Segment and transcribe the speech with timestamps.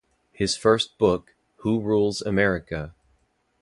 [0.31, 2.95] His first book, Who Rules America?